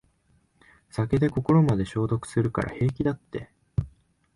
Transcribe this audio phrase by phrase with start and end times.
[0.91, 3.51] 酒で心まで消毒するから平気だって